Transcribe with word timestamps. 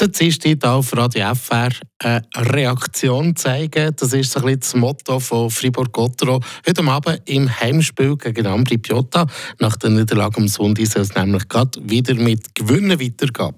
Der 0.00 0.08
Dienstag 0.08 0.64
auf 0.64 0.96
Radio 0.96 1.34
FR 1.34 1.68
eine 1.98 2.22
Reaktion 2.34 3.36
zeigen. 3.36 3.94
Das 3.96 4.14
ist 4.14 4.32
so 4.32 4.40
ein 4.40 4.46
bisschen 4.46 4.60
das 4.60 4.74
Motto 4.74 5.20
von 5.20 5.50
Fribourg-Gottero. 5.50 6.40
Heute 6.66 6.84
Abend 6.84 7.20
im 7.26 7.60
Heimspiel 7.60 8.16
gegen 8.16 8.46
Ambri 8.46 8.78
Piotta. 8.78 9.26
Nach 9.58 9.76
der 9.76 9.90
Niederlage 9.90 10.38
am 10.38 10.48
Sonntag 10.48 10.86
soll 10.86 11.02
es 11.02 11.14
nämlich 11.14 11.46
gerade 11.48 11.78
wieder 11.82 12.14
mit 12.14 12.54
Gewinnen 12.54 12.98
weitergehen. 12.98 13.54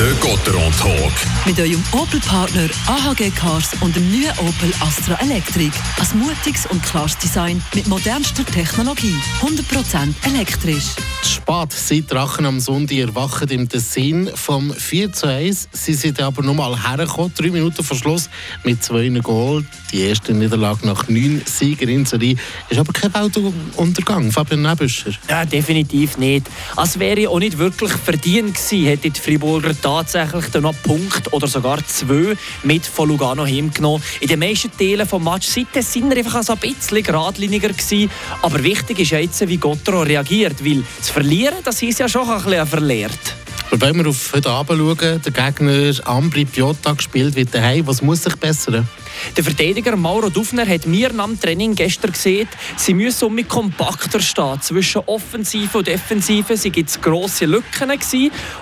Der 0.00 0.14
Gotteron 0.14 0.72
Talk. 0.78 1.12
Mit 1.44 1.60
eurem 1.60 1.84
Opel-Partner 1.92 2.70
AHG 2.86 3.30
Cars 3.32 3.68
und 3.82 3.94
dem 3.94 4.10
neuen 4.10 4.32
Opel 4.38 4.72
Astra 4.80 5.20
Electric. 5.20 5.72
Ein 5.98 6.18
mutiges 6.18 6.64
und 6.64 6.82
klares 6.82 7.18
Design 7.18 7.62
mit 7.74 7.86
modernster 7.86 8.46
Technologie. 8.46 9.14
100% 9.42 10.14
elektrisch. 10.24 10.86
Spät 11.22 11.72
sind 11.72 12.10
Drachen 12.10 12.46
am 12.46 12.60
Sonntag 12.60 12.96
erwachen 12.96 13.48
im 13.50 13.68
Tessin 13.68 14.30
vom 14.34 14.72
4 14.72 15.12
zu 15.12 15.26
1. 15.26 15.68
Sie 15.72 15.92
sind 15.92 16.18
aber 16.18 16.42
noch 16.42 16.54
mal 16.54 16.82
hergekommen, 16.82 17.34
drei 17.36 17.50
Minuten 17.50 17.84
vor 17.84 17.96
Schluss 17.96 18.30
mit 18.64 18.82
zwei 18.82 19.06
Goal. 19.22 19.66
Die 19.92 20.00
erste 20.00 20.32
Niederlage 20.32 20.86
nach 20.86 21.08
neun 21.08 21.42
Siegen 21.44 21.90
in 21.90 22.06
Serie. 22.06 22.36
Ist 22.70 22.78
aber 22.78 22.92
kein 22.92 23.12
Weltuntergang, 23.12 24.32
Fabian 24.32 24.62
Nebüscher. 24.62 25.12
Ja, 25.28 25.44
definitiv 25.44 26.16
nicht. 26.16 26.46
Es 26.82 26.98
wäre 26.98 27.28
auch 27.28 27.38
nicht 27.38 27.58
wirklich 27.58 27.92
verdient 27.92 28.54
gewesen, 28.54 28.86
hätte 28.86 29.10
die 29.10 29.20
Friburger 29.20 29.74
tatsächlich 29.90 30.62
noch 30.62 30.74
Punkt 30.82 31.32
oder 31.32 31.48
sogar 31.48 31.84
zwei 31.84 32.36
mit 32.62 32.86
von 32.86 33.08
Lugano 33.08 33.44
heimgenommen. 33.44 34.02
In 34.20 34.28
den 34.28 34.38
meisten 34.38 34.70
Teilen 34.76 35.06
des 35.08 35.20
Matches 35.20 35.54
sind 35.54 35.68
sind 35.82 36.16
einfach 36.16 36.48
ein 36.48 36.58
bisschen 36.58 37.02
geradliniger 37.02 37.70
gewesen. 37.70 38.10
Aber 38.42 38.62
wichtig 38.62 39.00
ist 39.00 39.10
jetzt, 39.10 39.48
wie 39.48 39.56
Gottero 39.56 40.02
reagiert, 40.02 40.64
weil 40.64 40.84
zu 41.00 41.12
verlieren, 41.12 41.58
das 41.64 41.82
ist 41.82 41.98
ja 41.98 42.08
schon 42.08 42.28
ein 42.28 42.42
bisschen 42.42 42.66
verlehrt. 42.66 43.34
Und 43.70 43.80
wenn 43.80 43.96
wir 43.96 44.08
auf 44.08 44.32
heute 44.32 44.50
Abend 44.50 44.78
schauen, 44.78 45.22
der 45.22 45.32
Gegner 45.32 45.92
Ambri 46.08 46.44
Piotta 46.44 46.92
gespielt 46.92 47.34
wird 47.34 47.54
daheim, 47.54 47.86
was 47.86 48.02
muss 48.02 48.22
sich 48.22 48.36
bessern? 48.36 48.88
Der 49.36 49.44
Verteidiger 49.44 49.96
Mauro 49.96 50.28
Dufner 50.28 50.66
hat 50.66 50.86
mir 50.86 51.12
nach 51.12 51.28
Training 51.40 51.74
gestern 51.74 52.12
gesehen, 52.12 52.48
sie 52.76 52.94
müssen 52.94 53.24
um 53.26 53.48
kompakter 53.48 54.20
stehen. 54.20 54.60
Zwischen 54.60 55.02
Offensive 55.06 55.78
und 55.78 55.86
Defensive 55.86 56.56
sie 56.56 56.70
gibt 56.70 57.00
grosse 57.02 57.46
Lücken 57.46 57.90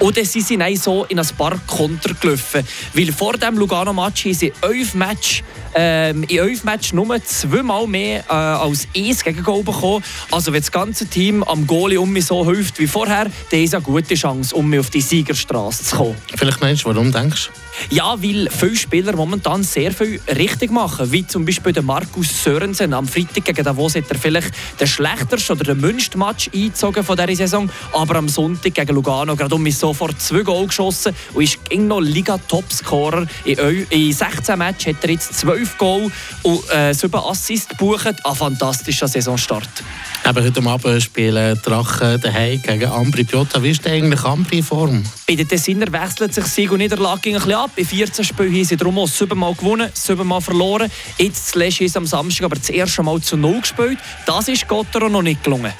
oder 0.00 0.24
sie 0.24 0.40
sind 0.40 0.62
auch 0.62 0.76
so 0.76 1.04
in 1.04 1.18
ein 1.18 1.28
paar 1.36 1.58
Konter 1.66 2.14
gelaufen. 2.14 2.66
Weil 2.94 3.12
vor 3.12 3.34
dem 3.34 3.58
Lugano-Match 3.58 4.24
haben 4.24 4.34
sie 4.34 4.52
elf 4.62 4.94
Match 4.94 5.42
ähm, 5.74 6.24
in 6.24 6.38
elf 6.38 6.64
Matches 6.64 6.92
nur 6.92 7.22
zweimal 7.24 7.86
mehr 7.86 8.24
äh, 8.28 8.32
als 8.32 8.86
eins 8.96 9.24
gegen 9.24 9.42
Goal 9.42 9.62
bekommen. 9.62 10.04
Also 10.30 10.52
wenn 10.52 10.60
das 10.60 10.70
ganze 10.70 11.06
Team 11.06 11.42
am 11.42 11.66
Goalie 11.66 12.00
um 12.00 12.12
mich 12.12 12.26
so 12.26 12.44
hilft 12.44 12.78
wie 12.78 12.86
vorher, 12.86 13.30
dann 13.50 13.60
ist 13.60 13.74
eine 13.74 13.82
gute 13.82 14.14
Chance, 14.14 14.54
um 14.54 14.68
mich 14.68 14.80
auf 14.80 14.90
die 14.90 15.00
Siegerstraße 15.00 15.84
zu 15.84 15.96
kommen. 15.96 16.16
Vielleicht 16.34 16.60
meinst 16.60 16.84
du, 16.84 16.88
warum 16.88 17.12
denkst 17.12 17.48
du? 17.48 17.62
Ja, 17.90 18.22
weil 18.22 18.48
viele 18.50 18.76
Spieler 18.76 19.16
momentan 19.16 19.62
sehr 19.62 19.92
viel 19.92 20.20
richtig 20.28 20.70
machen. 20.70 21.10
Wie 21.12 21.26
zum 21.26 21.44
Beispiel 21.44 21.72
der 21.72 21.82
Markus 21.82 22.42
Sörensen. 22.42 22.94
Am 22.94 23.06
Freitag 23.06 23.44
gegen 23.44 23.64
Davos 23.64 23.94
hat 23.94 24.04
er 24.10 24.18
vielleicht 24.18 24.52
den 24.80 24.86
schlechtesten 24.86 25.52
oder 25.52 25.74
den 25.74 25.80
münsten 25.80 26.18
Match 26.18 26.50
eingezogen 26.54 27.04
von 27.04 27.16
dieser 27.16 27.36
Saison. 27.36 27.70
Aber 27.92 28.16
am 28.16 28.28
Sonntag 28.28 28.74
gegen 28.74 28.94
Lugano 28.94 29.36
gerade 29.36 29.54
um 29.54 29.62
mich 29.62 29.76
sofort 29.76 30.20
zwei 30.20 30.42
Goal 30.42 30.66
geschossen 30.66 31.14
und 31.34 31.42
ist 31.42 31.58
noch 31.72 32.00
Liga-Topscorer. 32.00 33.26
In, 33.44 33.86
in 33.90 34.12
16 34.12 34.58
Matches 34.58 34.94
hat 34.94 35.04
er 35.04 35.10
jetzt 35.10 35.34
12 35.38 35.78
Goal 35.78 36.10
und 36.42 36.70
äh, 36.70 36.92
7 36.92 37.14
Assists 37.14 37.68
gebucht. 37.68 38.14
Ein 38.24 38.34
fantastischer 38.34 39.08
Saisonstart. 39.08 39.82
Eben 40.24 40.44
heute 40.44 40.62
Abend 40.62 41.02
spielen 41.02 41.58
Drachen 41.62 42.20
daheim 42.20 42.62
gegen 42.62 42.90
Ambri 42.90 43.24
Piotta. 43.24 43.60
Wie 43.60 43.70
ist 43.70 43.84
eigentlich 43.88 44.22
Ambri 44.22 44.58
in 44.58 44.62
Form? 44.62 45.02
Bei 45.26 45.34
den 45.34 45.48
Tessiner 45.48 45.92
wechselt 45.92 46.32
sich 46.32 46.44
Sieg 46.44 46.70
und 46.70 46.78
Niederlage 46.78 47.30
ein 47.30 47.34
bisschen 47.34 47.52
ab. 47.54 47.70
In 47.74 47.84
14 47.84 48.24
Spielen 48.24 48.54
haben 48.54 48.64
sie 48.64 48.76
darum 48.76 48.98
auch 49.00 49.08
siebenmal 49.08 49.52
gewonnen, 49.54 49.90
siebenmal 49.92 50.40
verloren. 50.40 50.88
Jetzt 51.18 51.48
zuletzt 51.48 51.80
ist 51.80 51.96
am 51.96 52.06
Samstag 52.06 52.44
aber 52.44 52.54
das 52.54 52.70
erste 52.70 53.02
Mal 53.02 53.20
zu 53.20 53.36
Null 53.36 53.62
gespielt. 53.62 53.98
Das 54.24 54.46
ist 54.46 54.68
Gottero 54.68 55.08
noch 55.08 55.22
nicht 55.22 55.42
gelungen. 55.42 55.72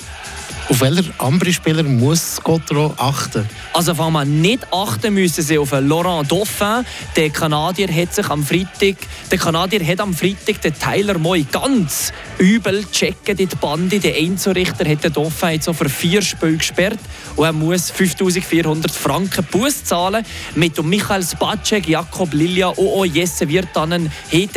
Auf 0.72 0.80
welcher 0.80 1.12
Ambri-Spieler 1.18 1.82
muss 1.82 2.40
Gotro 2.42 2.94
achten? 2.96 3.46
Also 3.74 3.94
fangen 3.94 4.14
wir 4.14 4.24
nicht 4.24 4.66
achten 4.72 5.12
müssen 5.12 5.44
sie 5.44 5.58
auf 5.58 5.70
Laurent 5.72 6.32
Dauphin. 6.32 6.86
Der 7.14 7.28
Kanadier 7.28 7.94
hat 7.94 8.14
sich 8.14 8.26
am 8.30 8.42
Freitag, 8.42 8.96
der 9.30 9.36
Kanadier 9.36 9.86
hat 9.86 10.00
am 10.00 10.14
Freitag 10.14 10.62
den 10.62 10.72
Tyler 10.72 11.18
Moy 11.18 11.44
ganz 11.52 12.10
übel 12.38 12.86
checken 12.90 13.36
die 13.36 13.44
Bande. 13.44 14.00
Der 14.00 14.16
Einzurichter 14.16 14.88
hat 14.88 15.04
den 15.04 15.12
Dauphin 15.12 15.50
jetzt 15.50 15.66
so 15.66 15.74
für 15.74 15.90
vier 15.90 16.22
Spiele 16.22 16.56
gesperrt 16.56 17.00
und 17.36 17.44
er 17.44 17.52
muss 17.52 17.90
5400 17.90 18.90
Franken 18.90 19.44
Buß 19.50 19.84
zahlen. 19.84 20.24
Mit 20.54 20.82
Michael 20.82 21.22
Spacek, 21.22 21.86
Jakob 21.86 22.32
Lilia 22.32 22.68
und 22.68 22.88
auch 22.88 23.04
Jesse 23.04 23.46
Wirtanen 23.46 24.10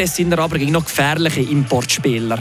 sind 0.05 0.31
er 0.31 0.39
aber 0.39 0.59
gegen 0.59 0.71
noch 0.71 0.85
gefährliche 0.85 1.41
Importspieler. 1.41 2.39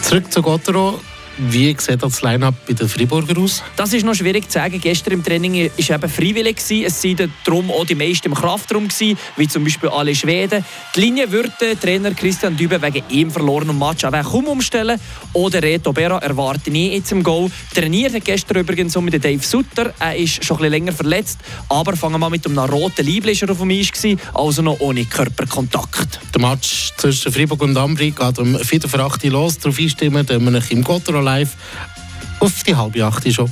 Zurück 0.00 0.32
zu 0.32 0.42
Gotro. 0.42 0.98
Wie 1.38 1.74
sieht 1.78 2.02
das 2.02 2.22
Line-Up 2.22 2.54
bei 2.66 2.74
den 2.74 2.88
Freiburger 2.88 3.40
aus? 3.40 3.62
Das 3.76 3.92
ist 3.92 4.04
noch 4.04 4.14
schwierig 4.14 4.50
zu 4.50 4.58
sagen. 4.58 4.80
Gestern 4.80 5.14
im 5.14 5.24
Training 5.24 5.54
war 5.54 5.70
es 5.76 5.90
eben 5.90 6.08
freiwillig. 6.08 6.56
Es 6.68 7.04
waren 7.04 7.32
darum 7.44 7.70
auch 7.70 7.86
die 7.86 7.94
meisten 7.94 8.28
im 8.28 8.34
Kraftraum, 8.34 8.88
wie 9.36 9.48
zum 9.48 9.64
Beispiel 9.64 9.88
alle 9.88 10.14
Schweden. 10.14 10.64
Die 10.94 11.00
Linie 11.00 11.30
würde 11.30 11.78
Trainer 11.80 12.12
Christian 12.12 12.56
Dübe 12.56 12.80
wegen 12.82 13.02
ihm 13.08 13.30
verlorenen 13.30 13.78
Match 13.78 14.04
auch 14.04 14.12
kaum 14.12 14.46
umstellen. 14.46 15.00
Oder 15.32 15.62
Reto 15.62 15.92
Berra 15.92 16.18
erwarte 16.18 16.70
nie 16.70 16.92
jetzt 16.92 17.12
im 17.12 17.22
Goal. 17.22 17.50
Trainiert 17.74 18.14
hat 18.14 18.24
gestern 18.24 18.58
übrigens 18.58 18.96
mit 19.00 19.24
Dave 19.24 19.42
Sutter. 19.42 19.94
Er 19.98 20.16
ist 20.16 20.44
schon 20.44 20.56
ein 20.56 20.60
bisschen 20.60 20.72
länger 20.72 20.92
verletzt. 20.92 21.38
Aber 21.68 21.96
fangen 21.96 22.14
wir 22.14 22.18
mal 22.18 22.30
mit 22.30 22.46
einem 22.46 22.58
roten 22.58 23.06
Leiblischer 23.06 23.50
auf 23.50 23.58
dem 23.58 23.70
Eis, 23.70 23.90
also 24.34 24.62
noch 24.62 24.80
ohne 24.80 25.04
Körperkontakt. 25.06 26.20
Der 26.34 26.40
Match 26.40 26.92
zwischen 26.96 27.32
Freiburg 27.32 27.62
und 27.62 27.76
Ambri 27.76 28.10
geht 28.10 28.38
um 28.38 28.58
4 28.58 28.82
vor 28.82 29.00
8 29.00 29.24
los. 29.24 29.58
Darauf 29.58 29.78
einstimmen, 29.78 30.28
wir 30.28 30.70
im 30.70 30.84
Gotteron 30.84 31.24
live 31.32 31.56
auf 32.40 32.62
die 32.62 32.74
halbe 32.74 33.04
acht 33.04 33.32
schon. 33.32 33.50